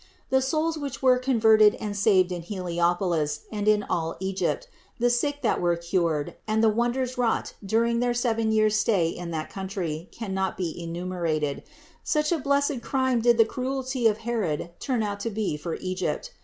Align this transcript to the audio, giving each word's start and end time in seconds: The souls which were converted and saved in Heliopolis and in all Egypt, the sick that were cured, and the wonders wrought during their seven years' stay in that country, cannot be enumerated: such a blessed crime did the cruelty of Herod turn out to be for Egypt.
The 0.31 0.41
souls 0.41 0.79
which 0.79 1.03
were 1.03 1.19
converted 1.19 1.75
and 1.75 1.95
saved 1.95 2.31
in 2.31 2.41
Heliopolis 2.41 3.41
and 3.51 3.67
in 3.67 3.83
all 3.83 4.17
Egypt, 4.19 4.67
the 4.97 5.11
sick 5.11 5.43
that 5.43 5.61
were 5.61 5.75
cured, 5.75 6.37
and 6.47 6.63
the 6.63 6.69
wonders 6.69 7.19
wrought 7.19 7.53
during 7.63 7.99
their 7.99 8.15
seven 8.15 8.51
years' 8.51 8.79
stay 8.79 9.09
in 9.09 9.29
that 9.29 9.51
country, 9.51 10.09
cannot 10.11 10.57
be 10.57 10.73
enumerated: 10.83 11.61
such 12.03 12.31
a 12.31 12.39
blessed 12.39 12.81
crime 12.81 13.21
did 13.21 13.37
the 13.37 13.45
cruelty 13.45 14.07
of 14.07 14.17
Herod 14.25 14.71
turn 14.79 15.03
out 15.03 15.19
to 15.19 15.29
be 15.29 15.55
for 15.55 15.75
Egypt. 15.75 16.31